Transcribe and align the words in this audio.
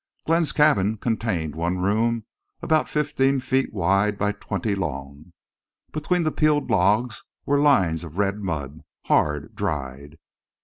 Glenn's 0.25 0.51
cabin 0.51 0.97
contained 0.97 1.53
one 1.53 1.77
room 1.77 2.25
about 2.63 2.89
fifteen 2.89 3.39
feet 3.39 3.71
wide 3.71 4.17
by 4.17 4.31
twenty 4.31 4.73
long. 4.73 5.31
Between 5.91 6.23
the 6.23 6.31
peeled 6.31 6.71
logs 6.71 7.23
were 7.45 7.59
lines 7.59 8.03
of 8.03 8.17
red 8.17 8.39
mud, 8.39 8.79
hard 9.05 9.53
dried. 9.53 10.17